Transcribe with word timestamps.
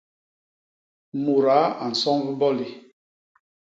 Mudaa 1.23 1.67
a 1.83 1.85
nsomb 1.91 2.27
boli. 2.39 2.67